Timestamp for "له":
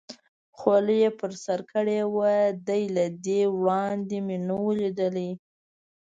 2.95-3.05